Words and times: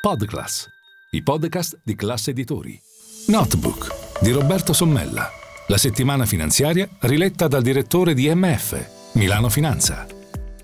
Podclass, 0.00 0.66
i 1.10 1.22
podcast 1.22 1.78
di 1.84 1.94
classe 1.94 2.30
editori. 2.30 2.80
Notebook 3.26 4.22
di 4.22 4.30
Roberto 4.30 4.72
Sommella. 4.72 5.28
La 5.66 5.76
settimana 5.76 6.24
finanziaria 6.24 6.88
riletta 7.00 7.48
dal 7.48 7.60
direttore 7.60 8.14
di 8.14 8.34
MF, 8.34 9.12
Milano 9.12 9.50
Finanza. 9.50 10.06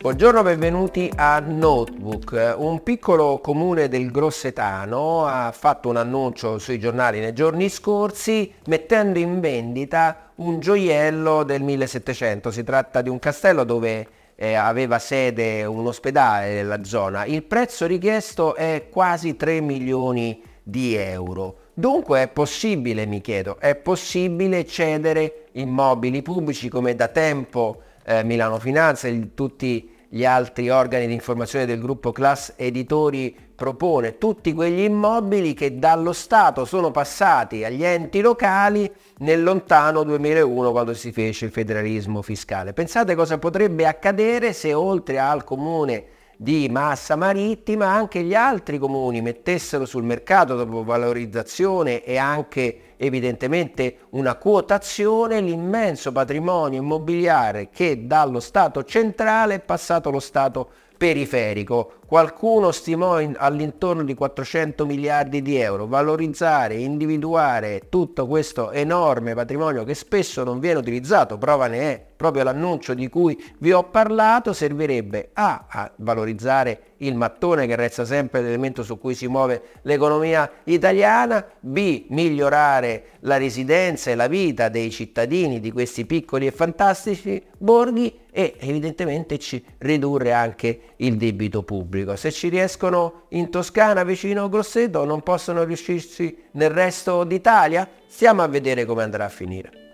Buongiorno, 0.00 0.42
benvenuti 0.42 1.12
a 1.14 1.40
Notebook. 1.40 2.54
Un 2.56 2.82
piccolo 2.82 3.38
comune 3.42 3.88
del 3.88 4.10
Grossetano 4.10 5.26
ha 5.26 5.52
fatto 5.52 5.90
un 5.90 5.98
annuncio 5.98 6.58
sui 6.58 6.78
giornali 6.78 7.20
nei 7.20 7.34
giorni 7.34 7.68
scorsi 7.68 8.50
mettendo 8.64 9.18
in 9.18 9.40
vendita 9.40 10.30
un 10.36 10.58
gioiello 10.58 11.42
del 11.42 11.60
1700. 11.62 12.50
Si 12.50 12.64
tratta 12.64 13.02
di 13.02 13.10
un 13.10 13.18
castello 13.18 13.64
dove 13.64 14.08
eh, 14.40 14.54
aveva 14.54 15.00
sede 15.00 15.64
un 15.64 15.84
ospedale 15.84 16.54
nella 16.54 16.84
zona, 16.84 17.24
il 17.24 17.42
prezzo 17.42 17.86
richiesto 17.86 18.54
è 18.54 18.86
quasi 18.88 19.34
3 19.34 19.60
milioni 19.60 20.40
di 20.62 20.94
euro. 20.94 21.56
Dunque 21.74 22.22
è 22.22 22.28
possibile, 22.28 23.04
mi 23.04 23.20
chiedo, 23.20 23.58
è 23.58 23.74
possibile 23.74 24.64
cedere 24.64 25.46
immobili 25.52 26.22
pubblici 26.22 26.68
come 26.68 26.94
da 26.94 27.08
tempo 27.08 27.82
eh, 28.04 28.22
Milano 28.22 28.60
Finanza 28.60 29.08
e 29.08 29.34
tutti 29.34 29.96
gli 30.10 30.24
altri 30.24 30.70
organi 30.70 31.06
di 31.06 31.12
informazione 31.12 31.66
del 31.66 31.80
gruppo 31.80 32.12
Class 32.12 32.54
Editori 32.56 33.36
propone 33.54 34.16
tutti 34.16 34.54
quegli 34.54 34.80
immobili 34.80 35.52
che 35.52 35.78
dallo 35.78 36.12
Stato 36.12 36.64
sono 36.64 36.90
passati 36.90 37.64
agli 37.64 37.84
enti 37.84 38.20
locali 38.20 38.90
nel 39.18 39.42
lontano 39.42 40.04
2001 40.04 40.70
quando 40.70 40.94
si 40.94 41.12
fece 41.12 41.44
il 41.46 41.50
federalismo 41.50 42.22
fiscale. 42.22 42.72
Pensate 42.72 43.14
cosa 43.14 43.36
potrebbe 43.38 43.86
accadere 43.86 44.52
se 44.52 44.72
oltre 44.72 45.18
al 45.18 45.44
comune 45.44 46.04
di 46.40 46.68
massa 46.68 47.16
marittima 47.16 47.86
anche 47.88 48.22
gli 48.22 48.32
altri 48.32 48.78
comuni 48.78 49.20
mettessero 49.20 49.84
sul 49.84 50.04
mercato 50.04 50.54
dopo 50.54 50.84
valorizzazione 50.84 52.04
e 52.04 52.16
anche 52.16 52.94
evidentemente 52.96 54.02
una 54.10 54.36
quotazione 54.36 55.40
l'immenso 55.40 56.12
patrimonio 56.12 56.80
immobiliare 56.80 57.70
che 57.70 58.06
dallo 58.06 58.38
Stato 58.38 58.84
centrale 58.84 59.56
è 59.56 59.60
passato 59.60 60.10
allo 60.10 60.20
Stato 60.20 60.70
periferico. 60.96 61.94
Qualcuno 62.08 62.72
stimò 62.72 63.20
in, 63.20 63.34
all'intorno 63.36 64.02
di 64.02 64.14
400 64.14 64.86
miliardi 64.86 65.42
di 65.42 65.56
euro. 65.56 65.86
Valorizzare, 65.86 66.76
individuare 66.76 67.82
tutto 67.90 68.26
questo 68.26 68.70
enorme 68.70 69.34
patrimonio 69.34 69.84
che 69.84 69.92
spesso 69.92 70.42
non 70.42 70.58
viene 70.58 70.78
utilizzato, 70.78 71.36
prova 71.36 71.66
ne 71.66 71.80
è 71.80 72.06
proprio 72.18 72.42
l'annuncio 72.42 72.94
di 72.94 73.08
cui 73.08 73.40
vi 73.58 73.72
ho 73.72 73.84
parlato, 73.84 74.52
servirebbe 74.52 75.30
A 75.34 75.66
a 75.68 75.92
valorizzare 75.96 76.94
il 76.98 77.14
mattone 77.14 77.66
che 77.68 77.76
resta 77.76 78.04
sempre 78.04 78.42
l'elemento 78.42 78.82
su 78.82 78.98
cui 78.98 79.14
si 79.14 79.28
muove 79.28 79.62
l'economia 79.82 80.50
italiana, 80.64 81.46
B 81.60 82.06
migliorare 82.08 83.04
la 83.20 83.36
residenza 83.36 84.10
e 84.10 84.16
la 84.16 84.26
vita 84.26 84.68
dei 84.68 84.90
cittadini 84.90 85.60
di 85.60 85.70
questi 85.70 86.06
piccoli 86.06 86.46
e 86.46 86.50
fantastici 86.50 87.40
borghi 87.56 88.26
e 88.32 88.56
evidentemente 88.58 89.36
C 89.38 89.62
ridurre 89.78 90.32
anche 90.32 90.80
il 90.96 91.16
debito 91.16 91.62
pubblico. 91.98 92.16
Se 92.16 92.30
ci 92.30 92.48
riescono 92.48 93.24
in 93.30 93.50
Toscana 93.50 94.04
vicino 94.04 94.44
a 94.44 94.48
Grosseto 94.48 95.04
non 95.04 95.22
possono 95.22 95.64
riuscirci 95.64 96.44
nel 96.52 96.70
resto 96.70 97.24
d'Italia? 97.24 97.88
Stiamo 98.06 98.42
a 98.42 98.48
vedere 98.48 98.84
come 98.84 99.02
andrà 99.02 99.24
a 99.24 99.28
finire. 99.28 99.87